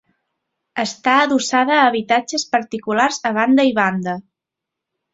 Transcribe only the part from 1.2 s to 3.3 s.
adossada a habitatges particulars